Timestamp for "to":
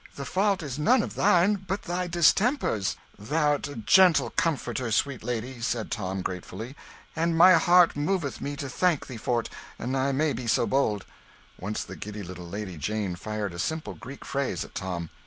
8.55-8.67